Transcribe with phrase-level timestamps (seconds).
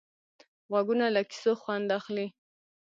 [0.69, 2.27] غوږونه له کیسو خوند اخلي